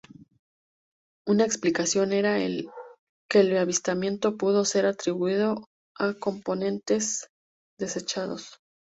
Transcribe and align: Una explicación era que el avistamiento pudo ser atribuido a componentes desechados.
Una 1.27 1.43
explicación 1.45 2.11
era 2.11 2.37
que 3.29 3.39
el 3.39 3.55
avistamiento 3.55 4.35
pudo 4.35 4.65
ser 4.65 4.87
atribuido 4.87 5.67
a 5.95 6.15
componentes 6.15 7.27
desechados. 7.77 8.57